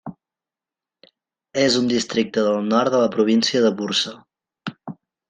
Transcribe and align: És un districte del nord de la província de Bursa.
És 1.65 1.77
un 1.81 1.91
districte 1.91 2.45
del 2.47 2.57
nord 2.71 2.95
de 2.97 3.03
la 3.05 3.13
província 3.17 3.63
de 3.67 3.73
Bursa. 3.83 4.15